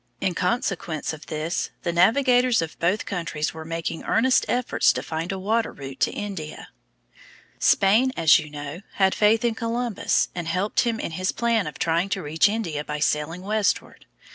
[0.19, 5.31] In consequence of this, the navigators of both countries were making earnest efforts to find
[5.31, 6.69] a water route to India.
[6.71, 10.99] [Illustration: Vasco da Gama.] Spain, as you know, had faith in Columbus, and helped him
[10.99, 14.07] in his plan of trying to reach India by sailing westward.